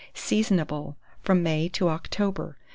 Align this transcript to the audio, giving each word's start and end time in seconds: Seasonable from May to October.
Seasonable 0.15 0.95
from 1.21 1.43
May 1.43 1.69
to 1.69 1.87
October. 1.89 2.57